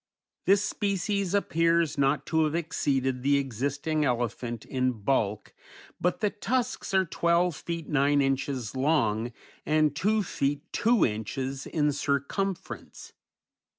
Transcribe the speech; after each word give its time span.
This 0.45 0.63
species 0.65 1.35
appears 1.35 1.95
not 1.95 2.25
to 2.25 2.45
have 2.45 2.55
exceeded 2.55 3.21
the 3.21 3.37
existing 3.37 4.03
elephant 4.03 4.65
in 4.65 4.93
bulk, 4.93 5.53
but 5.99 6.21
the 6.21 6.31
tusks 6.31 6.91
are 6.95 7.05
twelve 7.05 7.55
feet 7.55 7.87
nine 7.87 8.19
inches 8.19 8.75
long, 8.75 9.31
and 9.63 9.95
two 9.95 10.23
feet 10.23 10.63
two 10.73 11.05
inches 11.05 11.67
in 11.67 11.91
circumference. 11.91 13.13